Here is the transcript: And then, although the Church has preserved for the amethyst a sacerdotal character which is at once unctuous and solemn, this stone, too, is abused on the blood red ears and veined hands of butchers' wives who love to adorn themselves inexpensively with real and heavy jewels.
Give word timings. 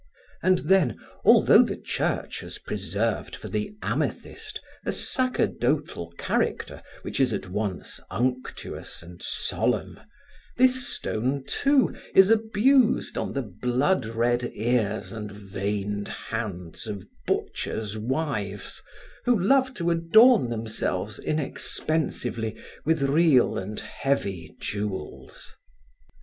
And 0.41 0.57
then, 0.65 0.97
although 1.23 1.61
the 1.61 1.77
Church 1.77 2.39
has 2.39 2.57
preserved 2.57 3.35
for 3.35 3.49
the 3.49 3.75
amethyst 3.83 4.59
a 4.83 4.91
sacerdotal 4.91 6.09
character 6.17 6.81
which 7.03 7.19
is 7.19 7.33
at 7.33 7.51
once 7.51 7.99
unctuous 8.09 9.03
and 9.03 9.21
solemn, 9.21 9.99
this 10.57 10.87
stone, 10.87 11.43
too, 11.47 11.95
is 12.15 12.31
abused 12.31 13.15
on 13.15 13.33
the 13.33 13.43
blood 13.43 14.07
red 14.07 14.51
ears 14.55 15.11
and 15.13 15.31
veined 15.31 16.07
hands 16.07 16.87
of 16.87 17.05
butchers' 17.27 17.95
wives 17.95 18.81
who 19.25 19.39
love 19.39 19.71
to 19.75 19.91
adorn 19.91 20.49
themselves 20.49 21.19
inexpensively 21.19 22.59
with 22.85 23.03
real 23.03 23.55
and 23.59 23.81
heavy 23.81 24.55
jewels. 24.59 25.55